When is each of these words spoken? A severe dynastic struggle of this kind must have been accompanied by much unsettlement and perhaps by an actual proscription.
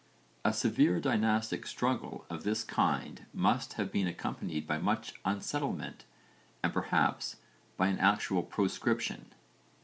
A 0.43 0.51
severe 0.51 0.99
dynastic 0.99 1.67
struggle 1.67 2.25
of 2.27 2.43
this 2.43 2.63
kind 2.63 3.23
must 3.35 3.73
have 3.73 3.91
been 3.91 4.07
accompanied 4.07 4.65
by 4.65 4.79
much 4.79 5.13
unsettlement 5.25 6.05
and 6.63 6.73
perhaps 6.73 7.35
by 7.77 7.85
an 7.89 7.99
actual 7.99 8.41
proscription. 8.41 9.27